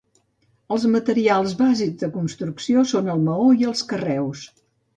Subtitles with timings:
[0.75, 4.45] Els materials bàsics de construcció són el maó i els carreus.